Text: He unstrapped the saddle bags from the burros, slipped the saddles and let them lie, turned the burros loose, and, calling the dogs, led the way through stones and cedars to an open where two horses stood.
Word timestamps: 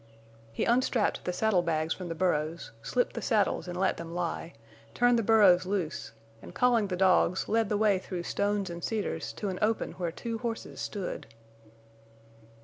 He 0.51 0.65
unstrapped 0.65 1.25
the 1.25 1.31
saddle 1.31 1.61
bags 1.61 1.93
from 1.93 2.09
the 2.09 2.15
burros, 2.15 2.71
slipped 2.81 3.13
the 3.13 3.21
saddles 3.21 3.67
and 3.67 3.77
let 3.79 3.97
them 3.97 4.15
lie, 4.15 4.53
turned 4.95 5.19
the 5.19 5.21
burros 5.21 5.67
loose, 5.67 6.11
and, 6.41 6.55
calling 6.55 6.87
the 6.87 6.95
dogs, 6.95 7.47
led 7.47 7.69
the 7.69 7.77
way 7.77 7.99
through 7.99 8.23
stones 8.23 8.71
and 8.71 8.83
cedars 8.83 9.31
to 9.33 9.49
an 9.49 9.59
open 9.61 9.91
where 9.91 10.11
two 10.11 10.39
horses 10.39 10.81
stood. 10.81 11.27